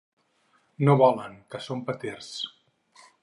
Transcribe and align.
No 0.87 0.95
volen, 1.01 1.37
que 1.55 1.61
són 1.67 1.85
peters. 1.91 2.31